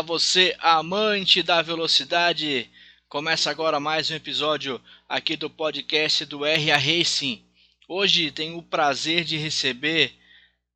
[0.00, 2.70] Fala você, amante da velocidade.
[3.06, 7.44] Começa agora mais um episódio aqui do podcast do RA Racing.
[7.86, 10.14] Hoje tenho o prazer de receber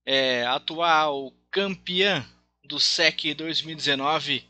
[0.05, 2.23] é, atual campeão
[2.65, 4.45] do SEC 2019,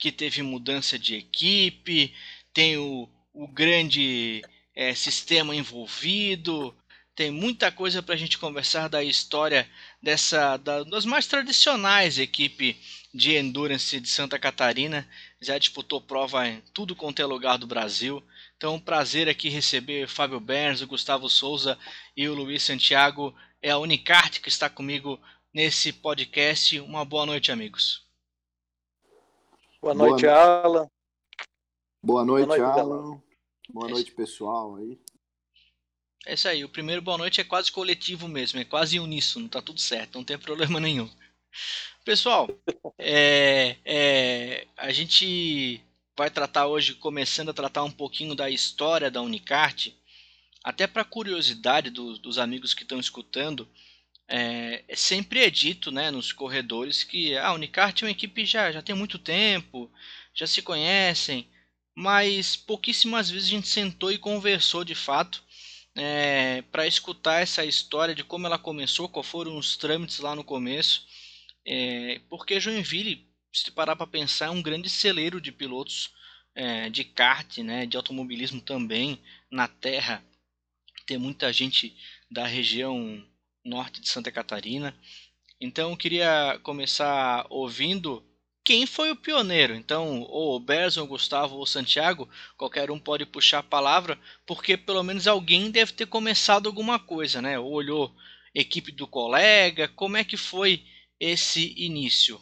[0.00, 2.12] que teve mudança de equipe,
[2.52, 4.42] tem o, o grande
[4.74, 6.74] é, sistema envolvido,
[7.14, 9.68] tem muita coisa para a gente conversar da história
[10.02, 12.76] dessa da, das mais tradicionais equipe
[13.12, 15.08] de endurance de Santa Catarina.
[15.40, 18.22] Já disputou prova em tudo quanto é lugar do Brasil.
[18.56, 21.78] Então, um prazer aqui receber Fábio Berns, o Gustavo Souza
[22.16, 23.34] e o Luiz Santiago.
[23.60, 25.20] É a Unicart que está comigo
[25.52, 26.78] nesse podcast.
[26.80, 28.06] Uma boa noite, amigos.
[29.80, 30.62] Boa noite, boa...
[30.62, 30.90] Alan.
[32.02, 33.22] Boa noite, boa noite Alan.
[33.70, 34.98] Boa noite, pessoal aí.
[36.26, 39.62] É isso aí, o primeiro boa noite é quase coletivo mesmo, é quase uníssono, tá
[39.62, 41.08] tudo certo, não tem problema nenhum.
[42.04, 42.48] Pessoal,
[42.98, 45.80] é, é, a gente
[46.16, 49.88] vai tratar hoje, começando a tratar um pouquinho da história da Unicart,
[50.64, 53.68] até para curiosidade dos, dos, amigos que estão escutando,
[54.26, 58.72] é, é, sempre é dito né, nos corredores que a Unicart é uma equipe já,
[58.72, 59.90] já tem muito tempo,
[60.34, 61.46] já se conhecem,
[61.94, 65.42] mas pouquíssimas vezes a gente sentou e conversou de fato
[65.94, 70.44] é, para escutar essa história de como ela começou, quais foram os trâmites lá no
[70.44, 71.06] começo,
[71.70, 76.10] é, porque Joinville, se parar para pensar, é um grande celeiro de pilotos
[76.54, 80.24] é, de kart, né, de automobilismo também na terra.
[81.06, 81.94] Tem muita gente
[82.30, 83.22] da região
[83.62, 84.96] norte de Santa Catarina.
[85.60, 88.24] Então eu queria começar ouvindo
[88.64, 89.74] quem foi o pioneiro.
[89.74, 94.18] Então, ou o Berson, o Gustavo ou o Santiago, qualquer um pode puxar a palavra,
[94.46, 97.58] porque pelo menos alguém deve ter começado alguma coisa, né?
[97.58, 98.14] Ou olhou
[98.54, 100.82] equipe do colega, como é que foi
[101.20, 102.40] esse início?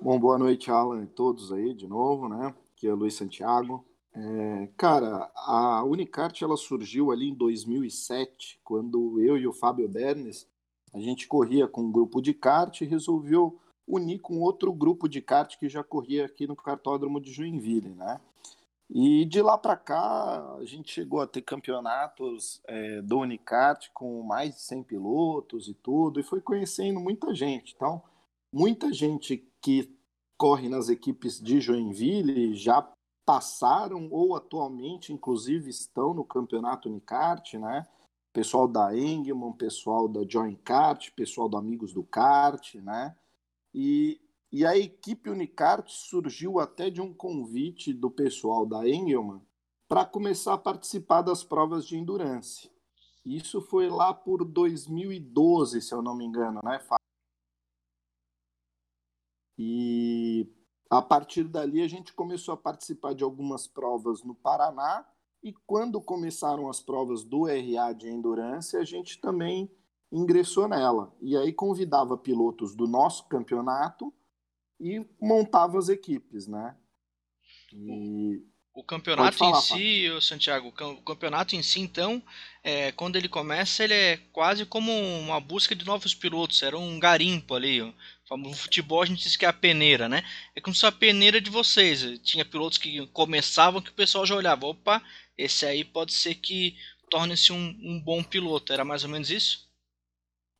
[0.00, 2.54] Bom, boa noite, Alan, e todos aí de novo, né?
[2.72, 3.86] Aqui é o Luiz Santiago.
[4.14, 10.50] É, cara, a Unicart ela surgiu ali em 2007, quando eu e o Fábio Bernes
[10.92, 15.22] a gente corria com um grupo de kart e resolveu unir com outro grupo de
[15.22, 18.20] kart que já corria aqui no cartódromo de Joinville, né?
[18.94, 24.22] E de lá para cá a gente chegou a ter campeonatos é, do Unicart com
[24.22, 27.72] mais de 100 pilotos e tudo, e foi conhecendo muita gente.
[27.74, 28.02] Então,
[28.52, 29.96] muita gente que
[30.36, 32.86] corre nas equipes de Joinville já
[33.24, 37.86] passaram ou atualmente, inclusive, estão no campeonato Unicart, né?
[38.32, 43.14] pessoal da Engman, pessoal da Join Kart, pessoal do Amigos do Kart, né?
[43.74, 44.20] E,
[44.52, 49.40] e a equipe Unicart surgiu até de um convite do pessoal da Engelman
[49.88, 52.70] para começar a participar das provas de endurance.
[53.24, 56.78] Isso foi lá por 2012, se eu não me engano, né?
[59.56, 60.46] E
[60.90, 65.06] a partir dali a gente começou a participar de algumas provas no Paraná
[65.42, 69.70] e quando começaram as provas do RA de endurance, a gente também
[70.10, 71.14] ingressou nela.
[71.20, 74.12] E aí convidava pilotos do nosso campeonato
[74.82, 76.74] e montava as equipes, né?
[77.72, 78.42] E...
[78.74, 80.22] O campeonato falar, em si, Fábio.
[80.22, 82.22] Santiago, o campeonato em si, então,
[82.64, 86.62] é, quando ele começa, ele é quase como uma busca de novos pilotos.
[86.62, 87.80] Era um garimpo ali.
[88.30, 90.24] No futebol a gente diz que é a peneira, né?
[90.56, 92.18] É como se a peneira de vocês.
[92.20, 95.02] Tinha pilotos que começavam que o pessoal já olhava, opa,
[95.36, 96.74] esse aí pode ser que
[97.10, 98.72] torne-se um, um bom piloto.
[98.72, 99.70] Era mais ou menos isso?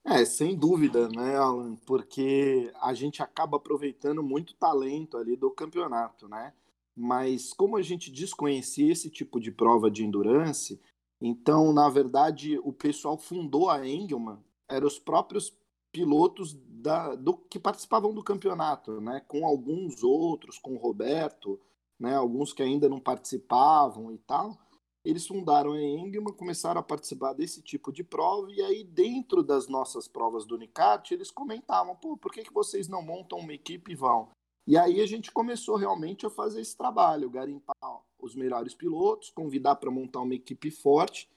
[0.05, 1.77] É, sem dúvida, né, Alan?
[1.87, 6.53] Porque a gente acaba aproveitando muito talento ali do campeonato, né?
[6.95, 10.81] Mas como a gente desconhecia esse tipo de prova de endurance,
[11.21, 15.57] então, na verdade, o pessoal fundou a Engelman, eram os próprios
[15.93, 19.23] pilotos da, do, que participavam do campeonato, né?
[19.29, 21.61] Com alguns outros, com o Roberto,
[21.99, 22.17] né?
[22.17, 24.59] Alguns que ainda não participavam e tal
[25.05, 29.67] eles fundaram a Engman, começaram a participar desse tipo de prova, e aí dentro das
[29.67, 33.93] nossas provas do Unicart, eles comentavam, pô, por que, que vocês não montam uma equipe
[33.93, 34.31] e vão?
[34.65, 37.75] E aí a gente começou realmente a fazer esse trabalho, garimpar
[38.17, 41.29] os melhores pilotos, convidar para montar uma equipe forte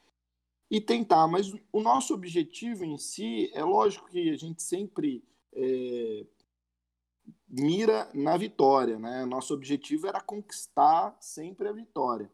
[0.70, 1.28] e tentar.
[1.28, 6.24] Mas o nosso objetivo em si, é lógico que a gente sempre é,
[7.50, 9.26] mira na vitória, né?
[9.26, 12.30] Nosso objetivo era conquistar sempre a vitória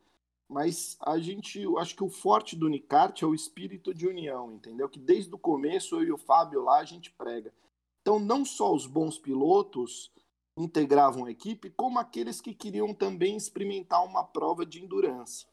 [0.51, 4.89] mas a gente, acho que o forte do Unicart é o espírito de união, entendeu?
[4.89, 7.53] Que desde o começo eu e o Fábio lá a gente prega.
[8.01, 10.12] Então, não só os bons pilotos
[10.57, 15.45] integravam a equipe, como aqueles que queriam também experimentar uma prova de endurance.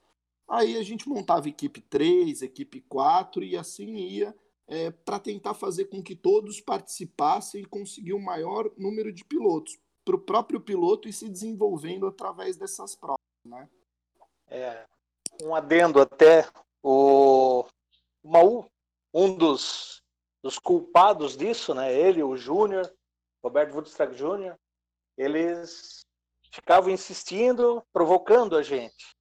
[0.49, 4.35] Aí a gente montava equipe 3, equipe 4 e assim ia
[4.67, 9.25] é, para tentar fazer com que todos participassem e conseguir o um maior número de
[9.25, 13.21] pilotos, para o próprio piloto ir se desenvolvendo através dessas provas.
[13.47, 13.69] Né?
[14.51, 14.87] É,
[15.43, 16.49] um adendo até,
[16.83, 17.65] o
[18.25, 18.71] Maú,
[19.13, 20.03] um dos,
[20.43, 21.93] dos culpados disso, né?
[21.93, 22.91] ele, o Júnior,
[23.43, 24.57] Roberto Woodstrack Jr.,
[25.17, 26.01] eles
[26.53, 29.17] ficavam insistindo, provocando a gente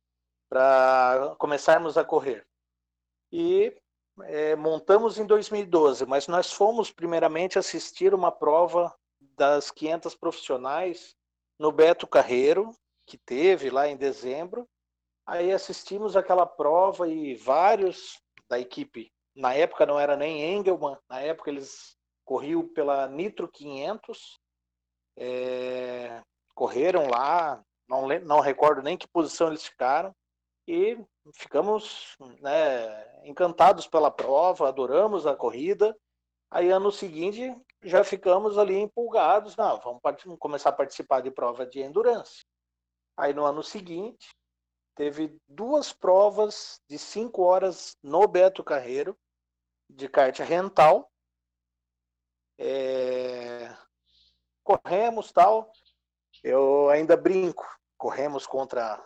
[0.50, 2.46] para começarmos a correr.
[3.32, 3.76] E
[4.24, 8.94] é, montamos em 2012, mas nós fomos primeiramente assistir uma prova
[9.36, 11.16] das 500 profissionais
[11.60, 12.72] no Beto Carreiro,
[13.06, 14.68] que teve lá em dezembro.
[15.28, 18.18] Aí assistimos aquela prova e vários
[18.50, 24.40] da equipe, na época não era nem Engelman, na época eles corriam pela Nitro 500,
[25.18, 26.22] é,
[26.56, 30.16] correram lá, não, não recordo nem que posição eles ficaram,
[30.68, 30.98] e
[31.34, 35.98] ficamos né, encantados pela prova, adoramos a corrida.
[36.52, 39.56] Aí, ano seguinte, já ficamos ali empolgados.
[39.56, 42.46] Não, vamos, vamos começar a participar de prova de endurance.
[43.16, 44.28] Aí, no ano seguinte,
[44.98, 49.16] teve duas provas de cinco horas no Beto Carreiro,
[49.88, 51.10] de kart rental.
[52.58, 53.70] É...
[54.64, 55.72] Corremos tal.
[56.44, 57.64] Eu ainda brinco.
[57.96, 59.02] Corremos contra,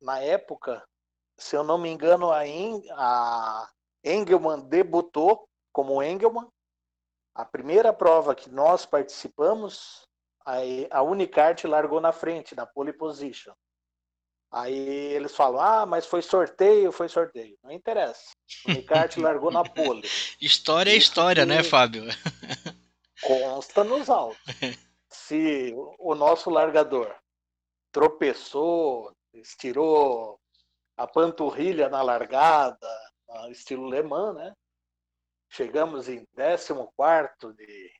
[0.00, 0.86] na época,
[1.36, 3.68] se eu não me engano, a, en, a
[4.04, 6.48] Engelman debutou como Engelman.
[7.34, 10.08] A primeira prova que nós participamos,
[10.46, 10.58] a,
[10.90, 13.52] a Unicart largou na frente, na pole position.
[14.54, 17.58] Aí eles falam, ah, mas foi sorteio, foi sorteio.
[17.60, 18.30] Não interessa.
[18.64, 20.08] O Unicart largou na pole.
[20.40, 22.04] História é história, né, Fábio?
[23.20, 24.38] Consta nos autos.
[25.10, 27.12] Se o nosso largador
[27.90, 30.38] tropeçou, estirou
[30.96, 32.88] a panturrilha na largada,
[33.50, 34.52] estilo Le Mans, né?
[35.50, 37.92] Chegamos em 14 de,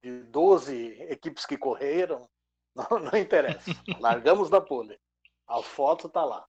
[0.00, 2.28] de 12 equipes que correram,
[2.72, 3.68] não, não interessa.
[3.98, 4.96] Largamos da pole.
[5.46, 6.46] A foto tá lá.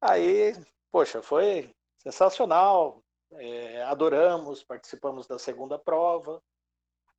[0.00, 0.52] Aí,
[0.90, 3.02] poxa, foi sensacional.
[3.32, 6.42] É, adoramos, participamos da segunda prova.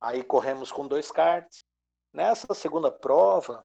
[0.00, 1.64] Aí corremos com dois karts.
[2.12, 3.64] Nessa segunda prova,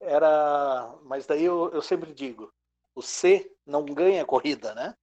[0.00, 0.94] era.
[1.02, 2.52] Mas daí eu, eu sempre digo:
[2.94, 4.94] o C não ganha corrida, né?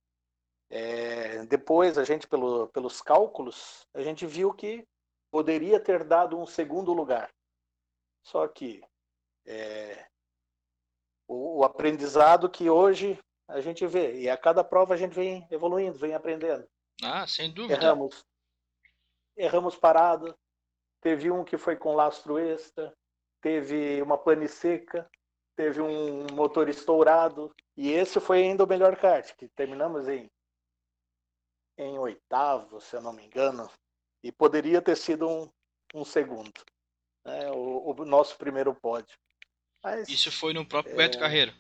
[0.69, 4.85] É, depois a gente, pelo, pelos cálculos, a gente viu que
[5.31, 7.33] poderia ter dado um segundo lugar.
[8.23, 8.83] Só que
[9.45, 10.05] é,
[11.27, 15.47] o, o, aprendizado que hoje a gente vê, e a cada prova a gente vem
[15.49, 16.67] evoluindo, vem aprendendo.
[17.03, 17.81] Ah, sem dúvida.
[17.81, 18.25] Erramos.
[19.35, 20.35] Erramos parada.
[21.01, 22.93] Teve um que foi com lastro extra,
[23.41, 25.09] teve uma pane seca,
[25.55, 27.53] teve um motor estourado.
[27.75, 30.29] E esse foi ainda o melhor kart, que terminamos em,
[31.77, 33.69] em oitavo, se eu não me engano.
[34.23, 35.49] E poderia ter sido um,
[35.93, 36.63] um segundo.
[37.25, 37.51] Né?
[37.51, 39.17] O, o, nosso primeiro pódio.
[39.87, 41.53] Mas, Isso foi no próprio é, Beto Carreiro.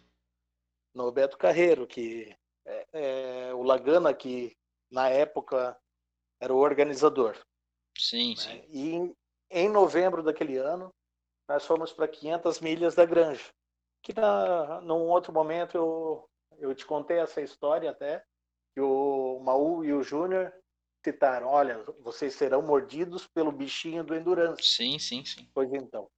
[0.93, 2.35] No Beto Carreiro, que
[2.65, 4.55] é, é, o Lagana, que
[4.91, 5.77] na época
[6.39, 7.37] era o organizador.
[7.97, 8.35] Sim, né?
[8.35, 8.65] sim.
[8.69, 9.15] E em,
[9.49, 10.93] em novembro daquele ano,
[11.47, 13.49] nós fomos para 500 milhas da Granja
[14.07, 16.29] que na, num outro momento eu,
[16.59, 18.23] eu te contei essa história até,
[18.73, 20.53] que o Maú e o Júnior
[21.03, 24.63] citaram, olha, vocês serão mordidos pelo bichinho do Endurance.
[24.63, 25.49] Sim, sim, sim.
[25.53, 26.09] Pois então,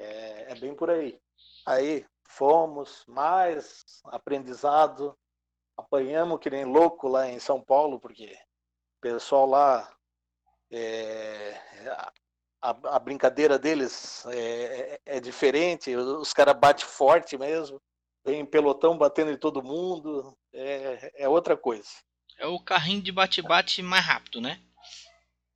[0.00, 1.20] é, é bem por aí.
[1.66, 5.16] Aí fomos, mais aprendizado,
[5.76, 8.32] apanhamos que nem louco lá em São Paulo, porque
[8.98, 9.92] o pessoal lá
[10.70, 11.60] é,
[12.62, 17.80] a, a brincadeira deles é, é, é diferente, os caras batem forte mesmo,
[18.24, 21.88] vem pelotão batendo em todo mundo, é, é outra coisa.
[22.38, 24.60] É o carrinho de bate-bate mais rápido, né?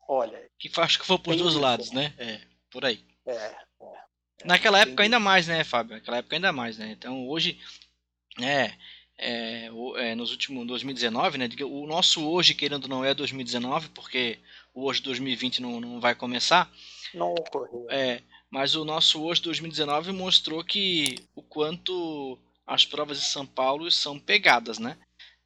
[0.06, 0.50] Olha.
[0.58, 2.12] Que acho que foi por dois lados, né?
[2.18, 3.02] É, por aí.
[3.26, 3.56] É.
[4.44, 5.94] Naquela época ainda mais, né, Fábio?
[5.94, 6.92] Naquela época ainda mais, né?
[6.92, 7.58] Então hoje,
[8.40, 8.72] é,
[9.16, 11.48] é, é, nos últimos 2019, né?
[11.62, 14.38] O nosso hoje, querendo não é 2019, porque
[14.72, 16.70] o hoje 2020 não, não vai começar.
[17.14, 17.86] Não ocorreu.
[17.90, 18.20] É,
[18.50, 24.18] mas o nosso hoje 2019 mostrou que o quanto as provas de São Paulo são
[24.18, 24.96] pegadas, né?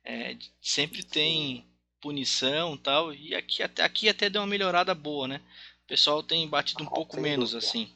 [0.05, 1.64] É, sempre tem
[2.00, 5.40] punição tal, e aqui até, aqui até deu uma melhorada boa, né?
[5.85, 7.90] O pessoal tem batido um pouco menos assim.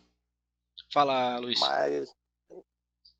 [0.92, 1.58] Fala, Luiz.
[1.60, 2.14] Mas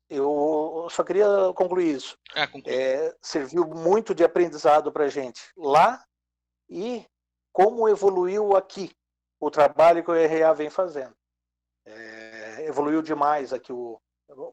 [0.09, 2.17] eu só queria concluir isso.
[2.35, 6.03] Ah, é, serviu muito de aprendizado para gente lá
[6.69, 7.05] e
[7.51, 8.91] como evoluiu aqui
[9.39, 11.15] o trabalho que o RA vem fazendo.
[11.85, 13.99] É, evoluiu demais aqui o,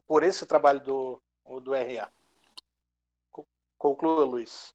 [0.07, 1.21] por esse trabalho do,
[1.61, 2.11] do RA.
[3.77, 4.73] Conclua, Luiz.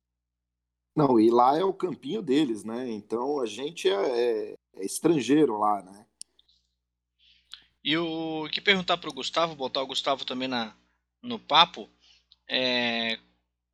[0.94, 2.88] Não, e lá é o campinho deles, né?
[2.88, 6.05] Então a gente é, é, é estrangeiro lá, né?
[7.86, 10.74] E o que perguntar para o Gustavo, botar o Gustavo também na,
[11.22, 11.88] no papo,
[12.48, 13.16] é,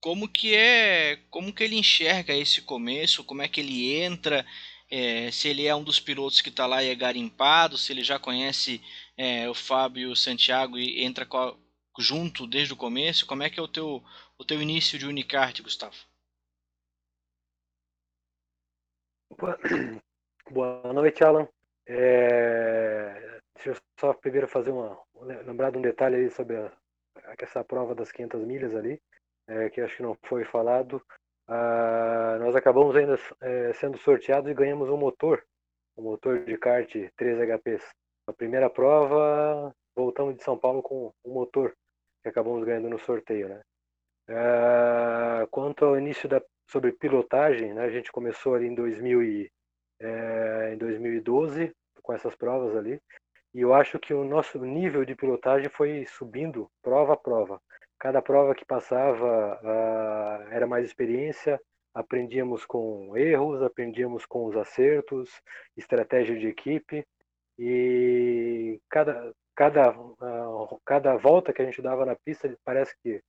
[0.02, 4.44] como que é, como que ele enxerga esse começo, como é que ele entra,
[4.90, 8.04] é, se ele é um dos pilotos que está lá e é garimpado, se ele
[8.04, 8.82] já conhece
[9.16, 11.54] é, o Fábio Santiago e entra a,
[11.98, 14.04] junto desde o começo, como é que é o teu,
[14.36, 15.96] o teu início de Unicart, Gustavo?
[20.50, 21.48] Boa noite, Alan.
[21.86, 23.31] É...
[23.64, 24.98] Deixa eu só primeiro fazer uma.
[25.20, 26.72] lembrar de um detalhe sobre a,
[27.38, 29.00] essa prova das 500 milhas ali
[29.46, 31.00] é, que acho que não foi falado,
[31.46, 35.44] ah, nós acabamos ainda é, sendo sorteados e ganhamos um motor,
[35.96, 37.88] um motor de kart 3 HPs.
[38.26, 41.72] A primeira prova, voltamos de São Paulo com um motor
[42.22, 43.62] que acabamos ganhando no sorteio, né?
[44.28, 49.52] Ah, quanto ao início da sobre pilotagem, né, a gente começou ali em 2000 e,
[50.00, 51.70] é, em 2012
[52.02, 53.00] com essas provas ali.
[53.54, 57.60] E eu acho que o nosso nível de pilotagem foi subindo prova a prova.
[57.98, 61.60] Cada prova que passava uh, era mais experiência,
[61.94, 65.30] aprendíamos com erros, aprendíamos com os acertos,
[65.76, 67.06] estratégia de equipe
[67.58, 73.22] e cada cada uh, cada volta que a gente dava na pista parece que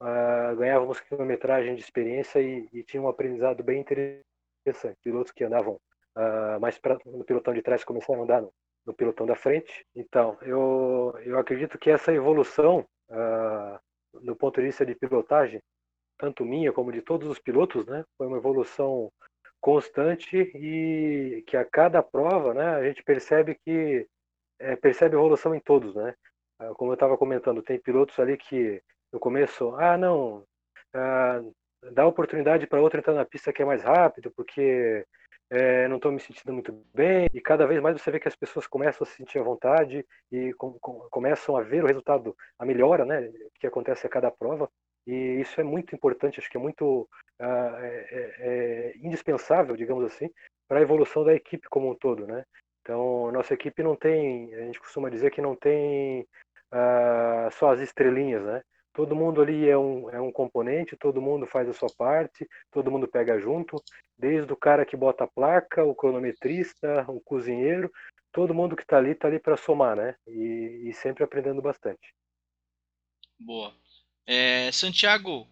[0.00, 4.98] uh, ganhávamos quilometragem de experiência e, e tinha um aprendizado bem interessante.
[5.02, 5.80] Pilotos que andavam
[6.16, 8.52] uh, mais pra, no pilotão de trás começaram a andar no,
[8.90, 9.84] no, pilotão da frente.
[9.94, 12.86] Então eu eu acredito que essa evolução
[14.22, 15.60] do ponto de vista de pilotagem,
[16.18, 18.04] tanto minha como de todos os pilotos, né?
[18.16, 19.10] Foi uma evolução
[19.60, 24.06] constante e que a cada prova, né, a gente percebe que
[24.58, 26.14] é, percebe evolução em todos, né?
[26.58, 28.82] Ah, como eu estava comentando, tem pilotos ali que
[29.12, 30.44] no começo, ah, não,
[30.94, 31.42] ah,
[31.92, 35.06] dá oportunidade para outro entrar na pista que é mais rápido, porque
[35.50, 38.36] é, não estou me sentindo muito bem, e cada vez mais você vê que as
[38.36, 42.36] pessoas começam a se sentir à vontade e com, com, começam a ver o resultado,
[42.56, 44.70] a melhora, né, que acontece a cada prova,
[45.06, 47.08] e isso é muito importante, acho que é muito
[47.40, 50.30] uh, é, é, indispensável, digamos assim,
[50.68, 52.44] para a evolução da equipe como um todo, né.
[52.82, 56.22] Então, nossa equipe não tem, a gente costuma dizer que não tem
[56.72, 58.62] uh, só as estrelinhas, né,
[58.92, 62.90] todo mundo ali é um, é um componente, todo mundo faz a sua parte, todo
[62.90, 63.82] mundo pega junto,
[64.18, 67.90] desde o cara que bota a placa, o cronometrista, o cozinheiro,
[68.32, 70.14] todo mundo que está ali está ali para somar, né?
[70.26, 72.14] E, e, sempre aprendendo bastante.
[73.38, 73.74] Boa.
[74.26, 75.48] É, Santiago,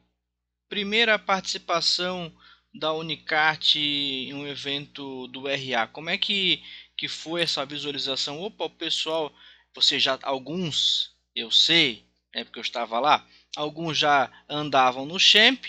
[0.68, 2.33] primeira participação
[2.75, 5.87] da Unicart em um evento do RA.
[5.88, 6.62] Como é que,
[6.97, 8.40] que foi essa visualização?
[8.40, 9.33] Opa, o pessoal,
[9.75, 12.07] você já alguns, eu sei,
[12.40, 13.26] é porque eu estava lá.
[13.57, 15.64] Alguns já andavam no Champ,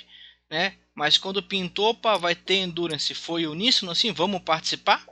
[0.50, 0.78] né?
[0.94, 5.08] Mas quando pintou, opa, vai ter Endurance, foi uníssono assim, vamos participar?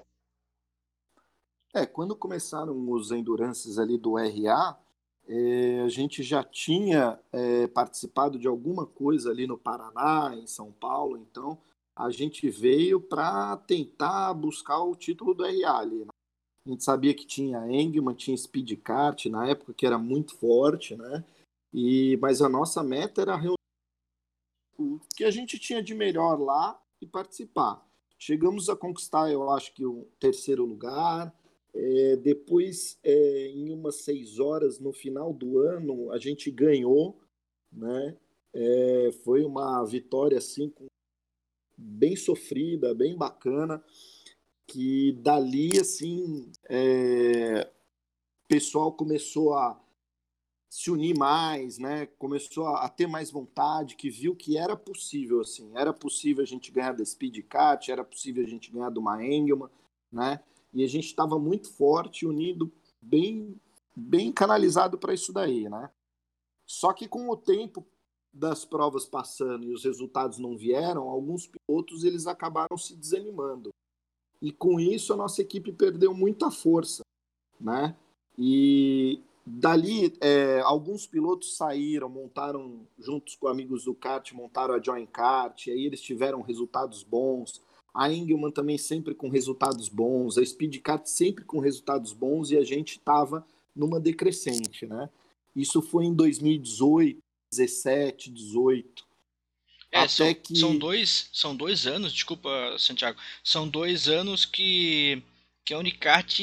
[1.74, 4.78] É, quando começaram os Endurances ali do RA,
[5.28, 10.72] é, a gente já tinha é, participado de alguma coisa ali no Paraná, em São
[10.72, 11.58] Paulo, então
[11.96, 16.00] a gente veio para tentar buscar o título do RA ali.
[16.00, 16.12] Né?
[16.66, 20.96] A gente sabia que tinha Engman, tinha Speed Kart na época que era muito forte,
[20.96, 21.24] né?
[21.74, 23.58] E, mas a nossa meta era reunir
[24.78, 27.86] o que a gente tinha de melhor lá e participar.
[28.18, 31.34] Chegamos a conquistar, eu acho que o terceiro lugar.
[31.74, 37.20] É, depois, é, em umas seis horas no final do ano, a gente ganhou,
[37.72, 38.18] né?
[38.54, 40.74] É, foi uma vitória assim
[41.78, 43.84] bem sofrida, bem bacana,
[44.66, 47.70] que dali assim, é,
[48.48, 49.80] pessoal começou a
[50.70, 52.08] se unir mais, né?
[52.18, 56.72] Começou a, ter mais vontade, que viu que era possível, assim, era possível a gente
[56.72, 59.70] ganhar da Speed Cat, era possível a gente ganhar do Engelman,
[60.12, 60.42] né?
[60.74, 62.72] E a gente estava muito forte, unido,
[63.02, 63.60] bem,
[63.96, 65.90] bem canalizado para isso daí, né?
[66.66, 67.86] Só que com o tempo
[68.34, 73.70] das provas passando e os resultados não vieram, alguns pilotos eles acabaram se desanimando.
[74.42, 77.02] E com isso a nossa equipe perdeu muita força,
[77.60, 77.96] né?
[78.38, 79.20] E,
[79.50, 85.70] Dali, é, alguns pilotos saíram, montaram juntos com amigos do kart, montaram a Join Kart,
[85.70, 87.62] aí eles tiveram resultados bons.
[87.94, 92.58] A Engelman também sempre com resultados bons, a Speed Kart sempre com resultados bons e
[92.58, 95.10] a gente estava numa decrescente, né?
[95.56, 97.18] Isso foi em 2018,
[97.50, 99.06] 17, 18.
[99.94, 100.56] É, Até são, que...
[100.58, 105.24] são, dois, são dois anos, desculpa, Santiago, são dois anos que,
[105.64, 106.38] que a Unicart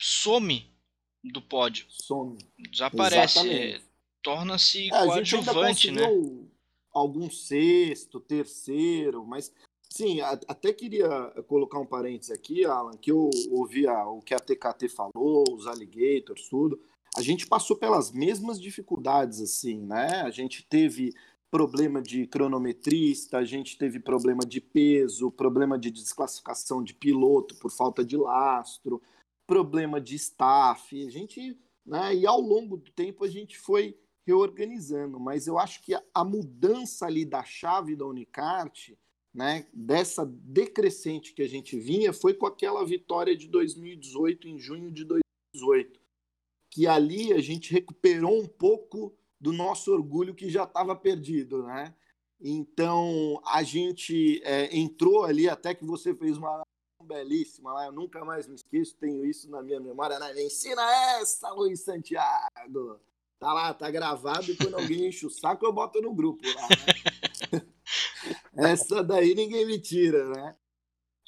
[0.00, 0.74] some
[1.32, 1.86] do pódio.
[1.88, 2.38] Some.
[2.70, 3.82] Desaparece.
[4.22, 6.02] Torna-se é, coadjuvante, né?
[6.92, 9.52] Algum sexto, terceiro, mas
[9.96, 11.08] Sim, até queria
[11.46, 16.50] colocar um parênteses aqui, Alan, que eu ouvi o que a TKT falou, os alligators,
[16.50, 16.78] tudo.
[17.16, 20.20] A gente passou pelas mesmas dificuldades, assim, né?
[20.20, 21.14] A gente teve
[21.50, 27.70] problema de cronometrista, a gente teve problema de peso, problema de desclassificação de piloto por
[27.70, 29.00] falta de lastro,
[29.46, 31.06] problema de staff.
[31.06, 32.14] A gente, né?
[32.14, 37.06] E ao longo do tempo a gente foi reorganizando, mas eu acho que a mudança
[37.06, 38.90] ali da chave da Unicart
[39.36, 44.90] né, dessa decrescente que a gente vinha foi com aquela vitória de 2018, em junho
[44.90, 46.00] de 2018,
[46.70, 51.94] que ali a gente recuperou um pouco do nosso orgulho que já estava perdido, né?
[52.40, 56.62] Então a gente é, entrou ali até que você fez uma
[57.06, 60.42] belíssima lá, eu nunca mais me esqueço, tenho isso na minha memória, né?
[60.42, 60.82] Ensina
[61.18, 63.00] essa, Luiz Santiago.
[63.38, 66.68] Tá lá, tá gravado e quando alguém enche o saco eu boto no grupo lá,
[67.52, 67.66] né?
[68.72, 70.56] Essa daí ninguém me tira, né?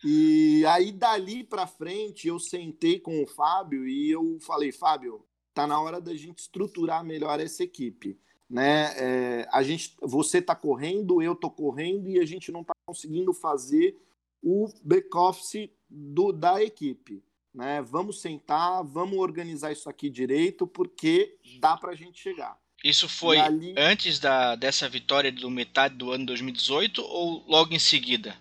[0.04, 5.66] E aí dali para frente eu sentei com o Fábio e eu falei, Fábio, tá
[5.66, 8.18] na hora da gente estruturar melhor essa equipe,
[8.49, 8.94] né?
[8.97, 13.35] É, a gente, você tá correndo, eu tô correndo e a gente não tá conseguindo
[13.35, 13.97] fazer
[14.42, 17.23] o back office do, da equipe,
[17.54, 17.83] né?
[17.83, 22.59] Vamos sentar, vamos organizar isso aqui direito porque dá para a gente chegar.
[22.85, 23.75] Isso foi ali...
[23.76, 28.37] antes da, dessa vitória do metade do ano 2018 ou logo em seguida?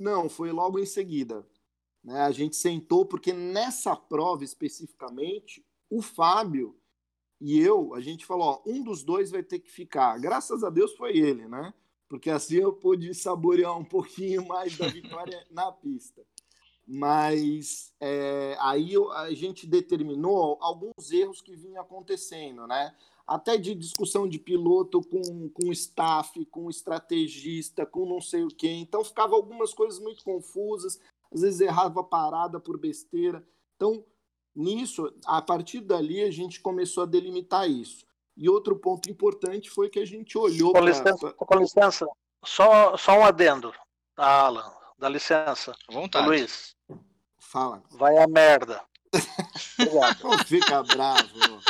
[0.00, 1.46] Não, foi logo em seguida.
[2.02, 2.20] Né?
[2.20, 6.74] A gente sentou porque nessa prova especificamente, o Fábio
[7.40, 10.18] e eu, a gente falou, ó, um dos dois vai ter que ficar.
[10.18, 11.72] Graças a Deus foi ele, né?
[12.08, 16.22] Porque assim eu pude saborear um pouquinho mais da vitória na pista.
[16.86, 22.94] Mas é, aí a gente determinou alguns erros que vinham acontecendo, né?
[23.26, 28.68] até de discussão de piloto com, com staff, com estrategista, com não sei o quê.
[28.68, 31.00] Então ficava algumas coisas muito confusas,
[31.32, 33.44] às vezes errava parada por besteira.
[33.74, 34.04] Então,
[34.54, 38.06] nisso, a partir dali a gente começou a delimitar isso.
[38.36, 41.32] E outro ponto importante foi que a gente olhou com licença, pra...
[41.32, 42.06] Com licença,
[42.44, 43.72] só, só um adendo,
[44.16, 45.74] Alan, dá licença.
[45.90, 46.26] vontade.
[46.26, 46.76] Luiz.
[47.38, 47.82] Fala.
[47.90, 48.82] Vai a merda.
[50.22, 51.62] Não fica bravo.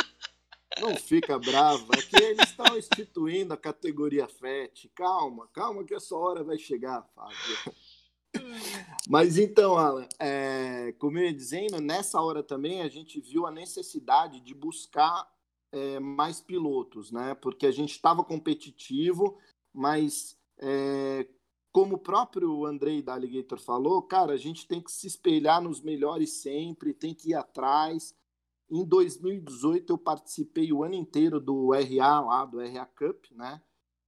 [0.79, 4.89] Não fica bravo, é que eles estão instituindo a categoria FET.
[4.93, 7.73] Calma, calma que essa hora vai chegar, Fábio.
[9.07, 13.51] Mas então, Alan, é, como eu ia dizendo, nessa hora também a gente viu a
[13.51, 15.27] necessidade de buscar
[15.71, 17.35] é, mais pilotos, né?
[17.35, 19.37] Porque a gente estava competitivo,
[19.73, 21.27] mas é,
[21.71, 25.81] como o próprio Andrei da Alligator falou, cara, a gente tem que se espelhar nos
[25.81, 28.15] melhores sempre, tem que ir atrás.
[28.69, 33.61] Em 2018 eu participei o ano inteiro do RA lá, do RA Cup, né?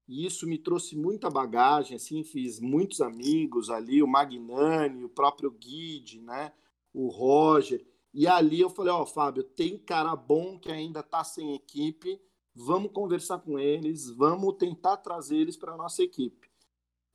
[0.08, 5.52] E isso me trouxe muita bagagem, assim, fiz muitos amigos ali, o Magnani, o próprio
[5.52, 6.52] Guide, né?
[6.92, 7.86] O Roger.
[8.14, 12.20] E ali eu falei, ó, oh, Fábio, tem cara bom que ainda tá sem equipe,
[12.56, 16.50] vamos conversar com eles, vamos tentar trazer eles para nossa equipe.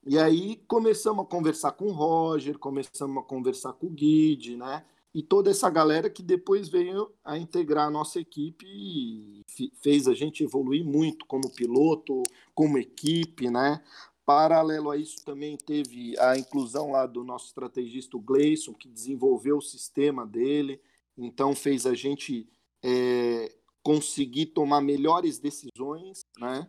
[0.07, 4.85] E aí começamos a conversar com o Roger, começamos a conversar com o Guide, né?
[5.15, 9.43] e toda essa galera que depois veio a integrar a nossa equipe e
[9.81, 12.21] fez a gente evoluir muito como piloto,
[12.53, 13.81] como equipe, né?
[14.25, 19.63] Paralelo a isso também teve a inclusão lá do nosso estrategista Gleison, que desenvolveu o
[19.63, 20.81] sistema dele,
[21.17, 22.49] então fez a gente
[22.83, 26.67] é, conseguir tomar melhores decisões, né?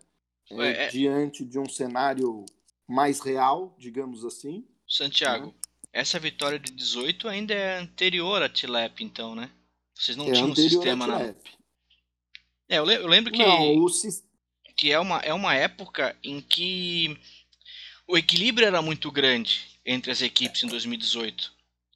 [0.51, 0.87] É, é...
[0.89, 2.45] Diante de um cenário
[2.87, 4.65] mais real, digamos assim.
[4.87, 5.53] Santiago, né?
[5.91, 9.49] Essa vitória de 18 ainda é anterior a Tilep, então, né?
[9.93, 11.21] Vocês não é tinham um sistema na.
[12.67, 13.39] É, eu, lembro que.
[13.39, 13.87] Não, o...
[14.75, 17.17] Que é uma, é uma época em que
[18.07, 21.51] o equilíbrio era muito grande entre as equipes em 2018.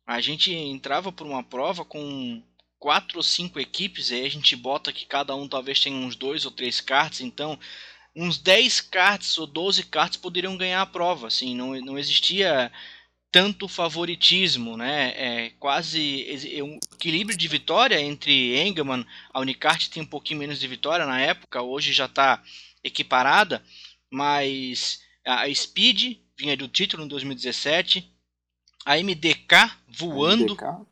[0.05, 2.41] A gente entrava por uma prova com
[2.79, 6.15] quatro ou cinco equipes, e aí a gente bota que cada um talvez tenha uns
[6.15, 7.59] dois ou três karts, então
[8.15, 12.71] uns 10 karts ou 12 karts poderiam ganhar a prova, assim, não, não existia
[13.31, 15.13] tanto favoritismo, né?
[15.15, 16.25] É quase
[16.57, 21.05] é um equilíbrio de vitória entre Engelmann, a Unicart tem um pouquinho menos de vitória
[21.05, 22.41] na época, hoje já está
[22.83, 23.63] equiparada,
[24.09, 28.11] mas a Speed vinha do título em 2017,
[28.85, 30.87] a MDK voando, MDK?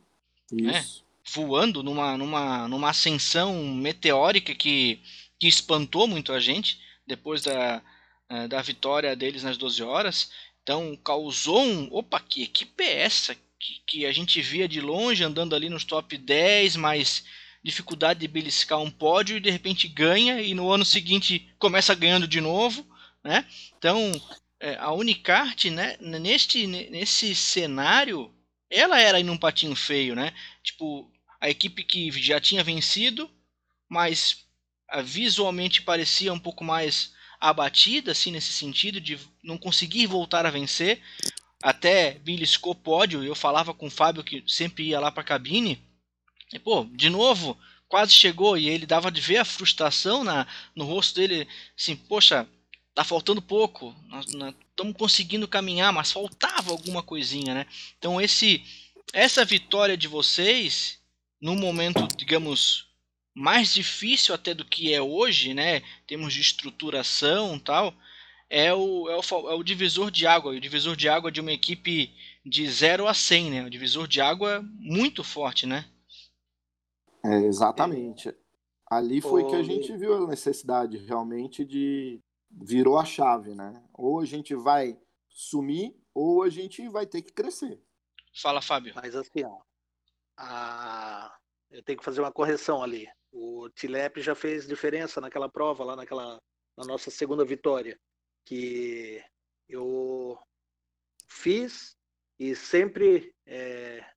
[0.51, 0.85] Né?
[1.33, 4.99] voando numa, numa, numa ascensão meteórica que,
[5.39, 7.81] que espantou muito a gente depois da,
[8.29, 10.31] eh, da vitória deles nas 12 horas.
[10.63, 11.87] Então causou um.
[11.91, 13.35] Opa, que equipe é essa?
[13.35, 17.23] Que, que a gente via de longe andando ali nos top 10, mas
[17.63, 22.27] dificuldade de beliscar um pódio e de repente ganha e no ano seguinte começa ganhando
[22.27, 22.85] de novo,
[23.27, 23.45] né?
[23.77, 24.11] Então
[24.59, 28.33] é, a Unicart, né, neste, nesse cenário,
[28.69, 30.33] ela era em um patinho feio, né?
[30.63, 33.29] Tipo, a equipe que já tinha vencido,
[33.87, 34.45] mas
[34.89, 40.51] ah, visualmente parecia um pouco mais abatida, assim, nesse sentido, de não conseguir voltar a
[40.51, 41.01] vencer.
[41.61, 45.83] Até beliscou pódio, eu falava com o Fábio que sempre ia lá para a cabine.
[46.51, 50.85] E, pô, de novo, quase chegou, e ele dava de ver a frustração na, no
[50.85, 52.47] rosto dele, assim, poxa,
[52.97, 57.67] tá faltando pouco, nós estamos conseguindo caminhar, mas faltava alguma coisinha, né?
[57.99, 58.63] Então esse
[59.13, 60.99] essa vitória de vocês
[61.39, 62.87] num momento, digamos,
[63.35, 65.83] mais difícil até do que é hoje, né?
[66.07, 67.93] Temos de estruturação, tal,
[68.49, 71.51] é o, é o, é o divisor de água, o divisor de água de uma
[71.51, 72.11] equipe
[72.43, 73.63] de 0 a 100, né?
[73.63, 75.85] O divisor de água muito forte, né?
[77.23, 78.33] É, exatamente.
[78.89, 82.19] Ali foi que a gente viu a necessidade realmente de
[82.61, 83.83] virou a chave, né?
[83.93, 87.79] Ou a gente vai sumir ou a gente vai ter que crescer.
[88.33, 88.93] Fala, Fábio.
[88.95, 89.59] Mas assim, ó,
[90.37, 91.37] a...
[91.69, 93.07] eu tenho que fazer uma correção ali.
[93.31, 96.41] O Tilep já fez diferença naquela prova, lá naquela
[96.77, 97.99] na nossa segunda vitória,
[98.45, 99.23] que
[99.67, 100.37] eu
[101.27, 101.97] fiz
[102.39, 104.07] e sempre é,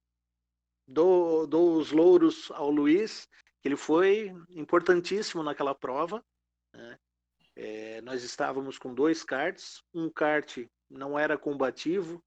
[0.86, 3.26] dou, dou os louros ao Luiz,
[3.62, 6.22] que ele foi importantíssimo naquela prova.
[6.74, 6.98] Né?
[7.62, 12.24] É, nós estávamos com dois karts, um kart não era combativo,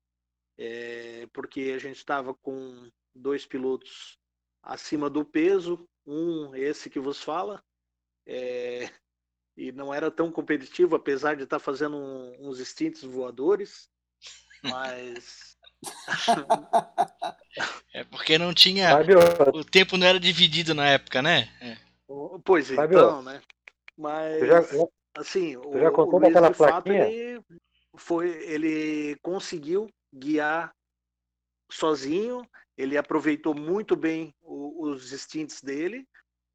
[0.59, 4.19] é, porque a gente estava com dois pilotos
[4.61, 7.63] acima do peso, um esse que vos fala,
[8.27, 8.91] é,
[9.57, 13.89] e não era tão competitivo, apesar de estar tá fazendo um, uns instintos voadores,
[14.61, 15.57] mas
[17.91, 18.91] é porque não tinha.
[19.51, 21.49] O tempo não era dividido na época, né?
[21.59, 21.75] É.
[22.45, 23.41] Pois então, né?
[23.97, 24.47] Mas.
[24.47, 24.61] Já,
[25.15, 27.43] Assim, o, o Luiz, de fato, ele,
[27.95, 30.73] foi, ele conseguiu guiar
[31.71, 32.47] sozinho,
[32.77, 36.07] ele aproveitou muito bem o, os instintos dele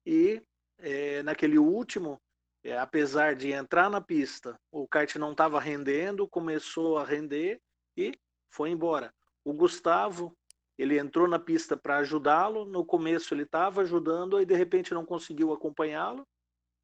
[0.05, 0.43] e
[0.79, 2.21] é, naquele último,
[2.65, 7.61] é, apesar de entrar na pista, o kart não estava rendendo, começou a render
[7.97, 8.13] e
[8.51, 9.13] foi embora.
[9.45, 10.37] O Gustavo,
[10.77, 15.05] ele entrou na pista para ajudá-lo, no começo ele estava ajudando, aí de repente não
[15.05, 16.27] conseguiu acompanhá-lo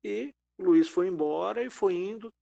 [0.03, 2.33] e o Luiz foi embora e foi indo.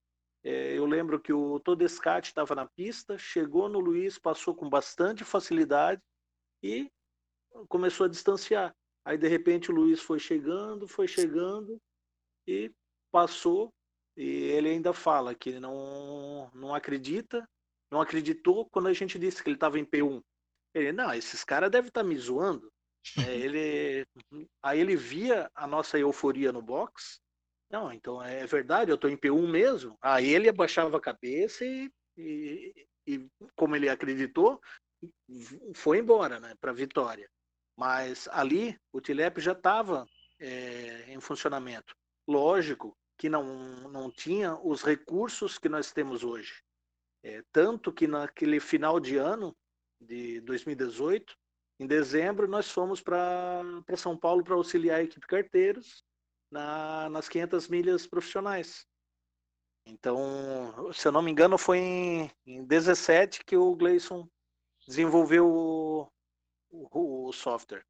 [0.45, 5.25] É, eu lembro que o Todescate estava na pista, chegou no Luiz, passou com bastante
[5.25, 6.03] facilidade
[6.63, 6.91] e
[7.69, 8.75] começou a distanciar.
[9.05, 11.81] Aí de repente o Luiz foi chegando, foi chegando
[12.47, 12.71] e
[13.11, 13.73] passou.
[14.17, 17.49] E ele ainda fala que não, não acredita,
[17.91, 20.23] não acreditou quando a gente disse que ele estava em P1.
[20.75, 22.71] Ele, não, esses caras devem estar tá me zoando.
[23.29, 24.07] É, ele,
[24.63, 27.21] aí ele via a nossa euforia no box
[27.73, 29.97] não, então é verdade, eu estou em P1 mesmo.
[30.03, 34.61] Aí ele abaixava a cabeça e, e, e como ele acreditou,
[35.75, 37.31] foi embora né, para vitória.
[37.75, 40.07] Mas ali o Tilep já estava
[40.39, 41.97] é, em funcionamento.
[42.29, 46.63] Lógico que não, não tinha os recursos que nós temos hoje.
[47.25, 49.57] É, tanto que naquele final de ano
[49.99, 51.35] de 2018,
[51.81, 53.63] em dezembro, nós fomos para
[53.97, 56.05] São Paulo para auxiliar a equipe carteiros
[56.53, 58.87] na, nas 500 milhas profissionais.
[59.87, 64.29] Então, se eu não me engano, foi em, em 17 que o Gleison
[64.87, 66.09] desenvolveu o,
[66.71, 67.85] o, o software.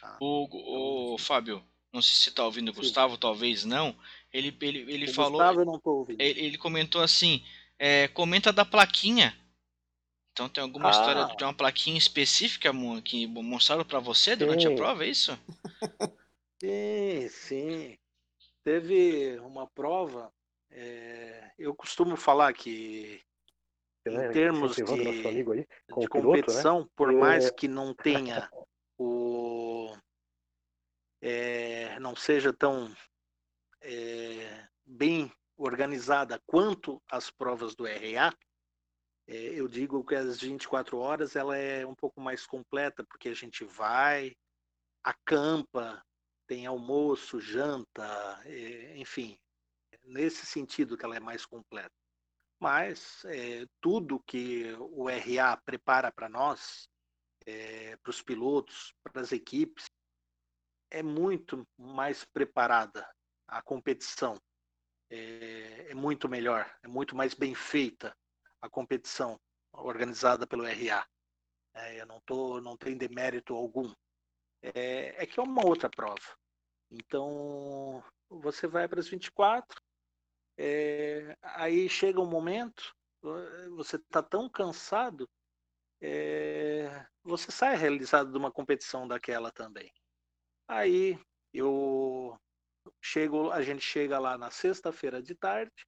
[0.00, 0.18] Tá?
[0.20, 3.96] O, o, Fábio, não sei se você está ouvindo o Gustavo, talvez não.
[4.32, 5.32] Ele, ele, ele o falou.
[5.32, 6.20] Gustavo eu não tô ouvindo.
[6.20, 7.42] Ele, ele comentou assim:
[7.78, 9.34] é, comenta da plaquinha.
[10.32, 10.90] Então tem alguma ah.
[10.90, 12.70] história de uma plaquinha específica
[13.04, 15.36] que mostraram para você durante a prova, é isso?
[16.62, 17.98] Sim, sim.
[18.62, 20.32] Teve uma prova,
[20.70, 23.22] é, eu costumo falar que
[24.06, 25.42] em termos de, aí,
[25.98, 26.90] de competição, piloto, né?
[26.94, 27.50] por mais é.
[27.52, 28.50] que não tenha
[28.98, 29.94] o
[31.22, 32.94] é, não seja tão
[33.82, 38.34] é, bem organizada quanto as provas do RA,
[39.26, 43.34] é, eu digo que as 24 horas ela é um pouco mais completa, porque a
[43.34, 44.34] gente vai,
[45.04, 46.02] acampa,
[46.50, 48.42] tem almoço, janta,
[48.96, 49.38] enfim,
[50.02, 51.94] nesse sentido que ela é mais completa.
[52.58, 56.88] Mas é, tudo que o RA prepara para nós,
[57.46, 59.84] é, para os pilotos, para as equipes,
[60.90, 63.08] é muito mais preparada
[63.46, 64.36] a competição.
[65.08, 68.12] É, é, muito melhor, é muito mais bem feita
[68.60, 69.38] a competição
[69.72, 71.06] organizada pelo RA.
[71.94, 73.94] Eu não, tô, não tenho demérito algum.
[74.62, 76.36] É, é que é uma outra prova.
[76.90, 79.80] Então, você vai para as 24,
[80.58, 82.94] é, aí chega um momento
[83.70, 85.28] você está tão cansado,
[86.00, 89.92] é, você sai realizado de uma competição daquela também.
[90.66, 91.18] Aí
[91.52, 92.38] eu
[93.02, 95.86] chego, a gente chega lá na sexta-feira de tarde,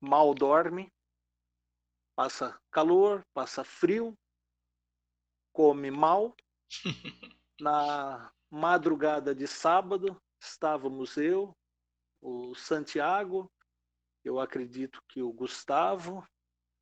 [0.00, 0.92] mal dorme,
[2.14, 4.14] passa calor, passa frio,
[5.52, 6.34] come mal.
[7.64, 11.56] Na madrugada de sábado, estávamos eu,
[12.20, 13.50] o Santiago,
[14.22, 16.22] eu acredito que o Gustavo,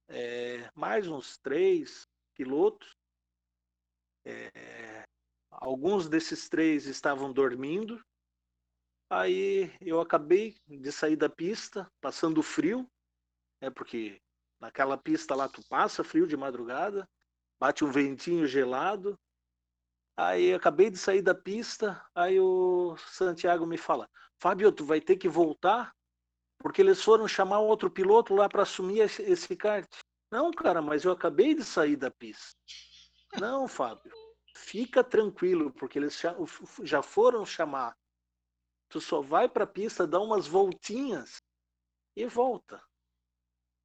[0.09, 2.97] é, mais uns três pilotos.
[4.25, 5.05] É,
[5.53, 8.05] alguns desses três estavam dormindo.
[9.09, 12.91] Aí eu acabei de sair da pista, passando frio,
[13.61, 14.21] é porque
[14.59, 17.09] naquela pista lá tu passa frio de madrugada,
[17.61, 19.17] bate um ventinho gelado.
[20.17, 25.17] Aí acabei de sair da pista, aí o Santiago me fala: Fábio, tu vai ter
[25.17, 25.93] que voltar
[26.63, 29.89] porque eles foram chamar outro piloto lá para assumir esse, kart.
[30.31, 32.57] Não, cara, mas eu acabei de sair da pista.
[33.39, 34.13] Não, Fábio,
[34.57, 36.23] fica tranquilo, porque eles
[36.85, 37.97] já foram chamar.
[38.89, 41.43] Tu só vai para a pista, dá umas voltinhas
[42.17, 42.81] e volta.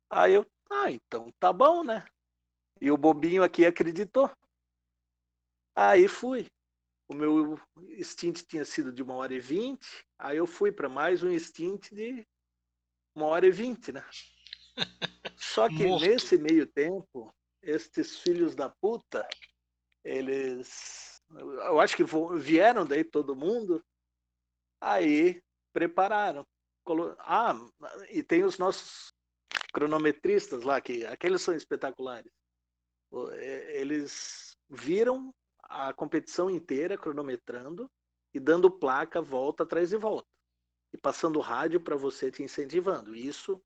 [0.10, 2.06] Aí eu, ah, então tá bom, né?
[2.80, 4.30] E o bobinho aqui acreditou.
[5.80, 6.48] Aí fui.
[7.08, 7.60] O meu
[8.02, 11.92] stint tinha sido de uma hora e vinte, aí eu fui para mais um stint
[11.92, 12.28] de
[13.16, 14.04] uma hora e vinte, né?
[15.38, 16.04] Só que Morto.
[16.04, 19.28] nesse meio tempo, estes filhos da puta,
[20.04, 21.22] eles.
[21.30, 22.04] Eu acho que
[22.40, 23.86] vieram daí todo mundo,
[24.82, 26.44] aí prepararam.
[27.20, 27.56] Ah,
[28.10, 29.14] e tem os nossos
[29.72, 32.32] cronometristas lá, que aqueles são espetaculares.
[33.70, 35.32] Eles viram
[35.70, 37.90] a competição inteira cronometrando
[38.34, 40.28] e dando placa volta atrás e volta
[40.94, 43.16] e passando rádio para você te incentivando.
[43.16, 43.62] Isso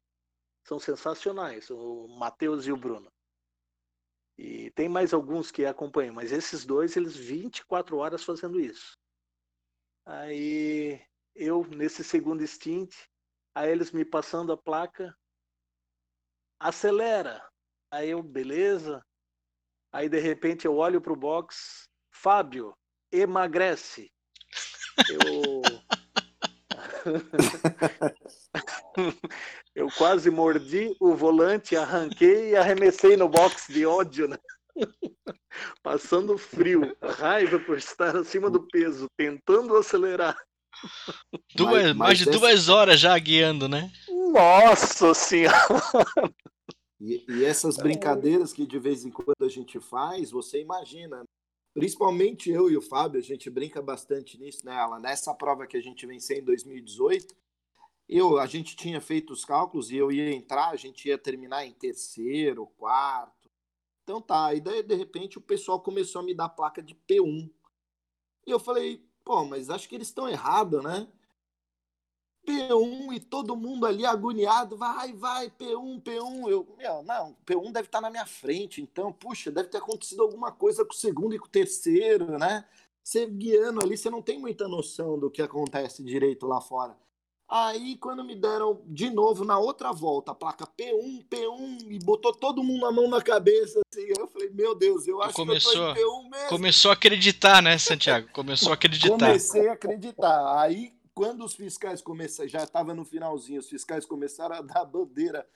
[0.63, 3.11] são sensacionais, o Matheus e o Bruno.
[4.37, 8.97] E tem mais alguns que acompanham, mas esses dois, eles 24 horas fazendo isso.
[10.05, 10.99] Aí
[11.35, 12.95] eu, nesse segundo stint,
[13.53, 15.15] aí eles me passando a placa,
[16.59, 17.47] acelera.
[17.91, 19.05] Aí eu, beleza.
[19.91, 21.87] Aí de repente eu olho pro box,
[22.21, 22.73] Fábio,
[23.11, 24.11] emagrece.
[25.09, 25.61] Eu
[29.73, 34.37] Eu quase mordi o volante, arranquei e arremessei no box de ódio, né?
[35.81, 40.37] Passando frio, raiva por estar acima do peso, tentando acelerar.
[41.55, 43.91] Duas, mas, mais de duas horas já guiando, né?
[44.31, 45.57] Nossa senhora!
[46.99, 51.23] E, e, essas brincadeiras que de vez em quando a gente faz, você imagina,
[51.73, 54.99] principalmente eu e o Fábio, a gente brinca bastante nisso, né, Alan?
[54.99, 57.35] Nessa prova que a gente venceu em 2018,
[58.07, 61.65] eu, a gente tinha feito os cálculos e eu ia entrar, a gente ia terminar
[61.65, 63.49] em terceiro, quarto.
[64.03, 67.49] Então tá, e daí de repente o pessoal começou a me dar placa de P1.
[68.45, 71.07] E eu falei, pô, mas acho que eles estão errados, né?
[72.45, 76.49] P1 e todo mundo ali agoniado, vai, vai, P1, P1.
[76.49, 80.51] Eu, meu, não, P1 deve estar na minha frente, então, puxa, deve ter acontecido alguma
[80.51, 82.65] coisa com o segundo e com o terceiro, né?
[83.03, 86.95] Você guiando ali, você não tem muita noção do que acontece direito lá fora.
[87.49, 92.33] Aí, quando me deram de novo na outra volta a placa P1, P1, e botou
[92.33, 95.99] todo mundo a mão na cabeça, assim, eu falei, meu Deus, eu acho começou, que
[95.99, 96.49] eu tô em P1 mesmo.
[96.49, 98.29] Começou a acreditar, né, Santiago?
[98.31, 99.09] Começou a acreditar.
[99.09, 100.61] Comecei a acreditar.
[100.61, 105.47] Aí quando os fiscais começaram, já estava no finalzinho, os fiscais começaram a dar bandeira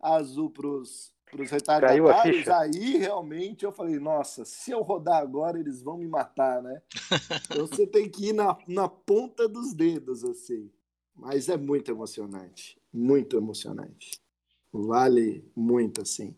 [0.00, 5.96] azul para os retardatários, aí realmente eu falei, nossa, se eu rodar agora, eles vão
[5.96, 6.82] me matar, né?
[7.50, 10.70] então você tem que ir na, na ponta dos dedos, assim.
[11.14, 14.18] Mas é muito emocionante, muito emocionante.
[14.72, 16.34] Vale muito, assim.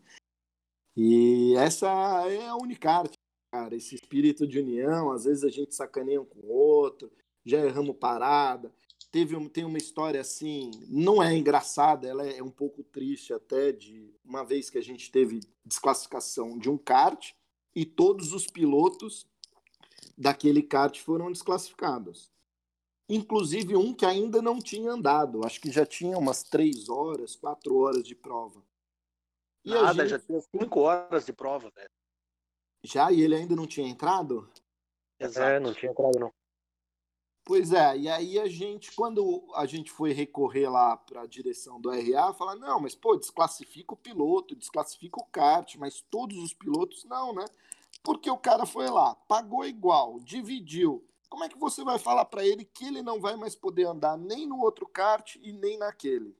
[0.96, 1.86] E essa
[2.28, 3.12] é a Unicart,
[3.52, 7.10] cara, esse espírito de união, às vezes a gente sacaneia um com o outro,
[7.44, 8.72] já erramos parada.
[9.10, 13.70] Teve um, tem uma história assim, não é engraçada, ela é um pouco triste até,
[13.70, 17.32] de uma vez que a gente teve desclassificação de um kart
[17.74, 19.26] e todos os pilotos
[20.18, 22.32] daquele kart foram desclassificados.
[23.08, 27.76] Inclusive um que ainda não tinha andado, acho que já tinha umas três horas, quatro
[27.76, 28.64] horas de prova.
[29.64, 30.10] E Nada, gente...
[30.10, 31.90] já tinha cinco horas de prova, velho.
[32.82, 33.12] Já?
[33.12, 34.50] E ele ainda não tinha entrado?
[35.18, 35.48] Exato.
[35.48, 36.32] É, não tinha entrado, não.
[37.44, 41.78] Pois é, e aí a gente, quando a gente foi recorrer lá para a direção
[41.78, 46.54] do RA, falar, não, mas pô, desclassifica o piloto, desclassifica o kart, mas todos os
[46.54, 47.44] pilotos não, né?
[48.02, 51.04] Porque o cara foi lá, pagou igual, dividiu.
[51.28, 54.16] Como é que você vai falar para ele que ele não vai mais poder andar
[54.16, 56.34] nem no outro kart e nem naquele?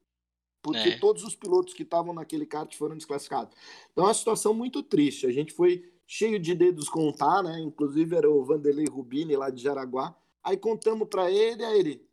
[0.65, 0.99] porque É.
[0.99, 3.55] todos os pilotos que estavam naquele kart foram desclassificados.
[3.93, 5.27] Então é uma situação muito triste.
[5.27, 7.61] A gente foi cheio de dedos contar, né?
[7.61, 10.17] Inclusive era o Vanderlei Rubini lá de Jaraguá.
[10.45, 12.07] Aí contamos para ele, aí ele,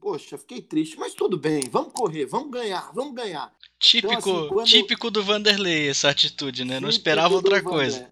[0.00, 3.54] poxa, fiquei triste, mas tudo bem, vamos correr, vamos ganhar, vamos ganhar.
[3.78, 6.80] Típico, assim, quando- típico do Vanderlei essa atitude, né?
[6.80, 8.10] Não esperava outra coisa.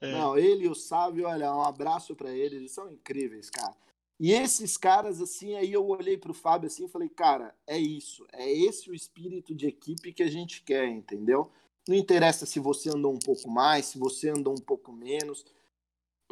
[0.00, 0.12] É.
[0.12, 3.74] Não, ele e o Sávio, olha, um abraço para eles, eles são incríveis, cara.
[4.20, 8.24] E esses caras, assim, aí eu olhei pro Fábio assim e falei, cara, é isso,
[8.32, 11.50] é esse o espírito de equipe que a gente quer, entendeu?
[11.88, 15.44] Não interessa se você andou um pouco mais, se você andou um pouco menos.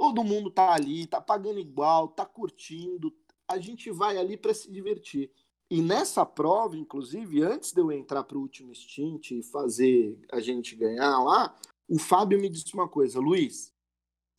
[0.02, 3.14] Todo mundo tá ali, tá pagando igual, tá curtindo.
[3.46, 5.30] A gente vai ali para se divertir.
[5.70, 10.74] E nessa prova, inclusive, antes de eu entrar pro último stint e fazer a gente
[10.74, 11.56] ganhar lá,
[11.88, 13.72] o Fábio me disse uma coisa, Luiz,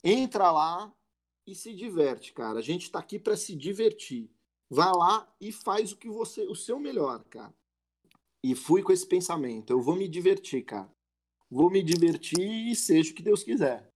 [0.03, 0.93] entra lá
[1.47, 2.59] e se diverte, cara.
[2.59, 4.29] A gente tá aqui para se divertir.
[4.69, 7.55] Vai lá e faz o que você, o seu melhor, cara.
[8.43, 10.93] E fui com esse pensamento, eu vou me divertir, cara.
[11.49, 13.92] Vou me divertir e seja o que Deus quiser.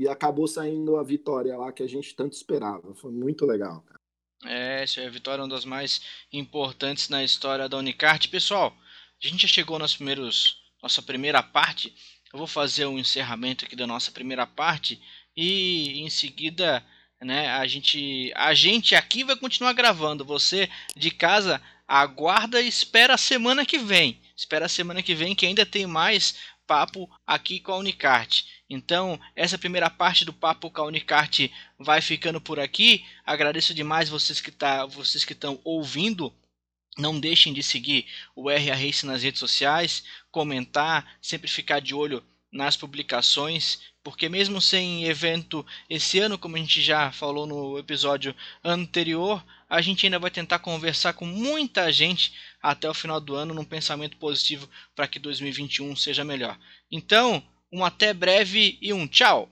[0.00, 2.94] E acabou saindo a vitória lá que a gente tanto esperava.
[2.94, 4.00] Foi muito legal, cara.
[4.46, 6.00] É, essa é a vitória, uma das mais
[6.32, 8.26] importantes na história da Unicart.
[8.28, 8.74] Pessoal,
[9.22, 11.94] a gente já chegou nos primeiros, nossa primeira parte.
[12.32, 14.98] Eu vou fazer um encerramento aqui da nossa primeira parte
[15.36, 16.82] e em seguida,
[17.20, 20.24] né, a gente, a gente aqui vai continuar gravando.
[20.24, 24.18] Você de casa aguarda e espera a semana que vem.
[24.34, 26.36] Espera a semana que vem que ainda tem mais
[26.66, 28.44] papo aqui com a Unicart.
[28.70, 33.04] Então, essa primeira parte do papo com a Unicart vai ficando por aqui.
[33.26, 36.32] Agradeço demais vocês que tá, estão ouvindo.
[36.96, 42.22] Não deixem de seguir o RA Race nas redes sociais, comentar, sempre ficar de olho
[42.52, 48.34] nas publicações, porque mesmo sem evento esse ano, como a gente já falou no episódio
[48.62, 53.54] anterior, a gente ainda vai tentar conversar com muita gente até o final do ano
[53.54, 56.58] num pensamento positivo para que 2021 seja melhor.
[56.90, 59.48] Então, um até breve e um tchau!